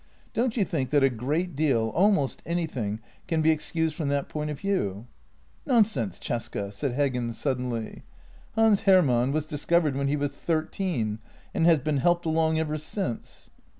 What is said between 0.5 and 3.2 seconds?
you think that a great deal— almost anything—